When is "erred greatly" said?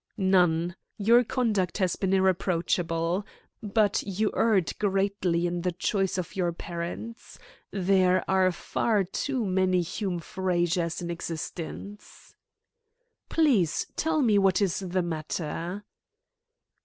4.35-5.45